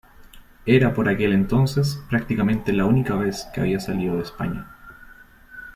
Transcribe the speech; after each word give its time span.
Era 0.65 0.95
por 0.95 1.07
aquel 1.07 1.31
entonces 1.31 2.01
prácticamente 2.09 2.73
la 2.73 2.85
única 2.85 3.13
vez 3.15 3.47
que 3.53 3.61
había 3.61 3.79
salido 3.79 4.15
de 4.17 4.23
España. 4.23 4.67